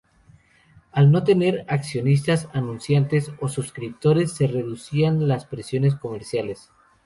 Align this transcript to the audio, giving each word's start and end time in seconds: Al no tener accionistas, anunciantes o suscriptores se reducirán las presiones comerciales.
Al 0.93 1.11
no 1.11 1.23
tener 1.23 1.63
accionistas, 1.67 2.49
anunciantes 2.53 3.31
o 3.39 3.47
suscriptores 3.49 4.31
se 4.31 4.47
reducirán 4.47 5.27
las 5.27 5.45
presiones 5.45 5.93
comerciales. 5.93 6.71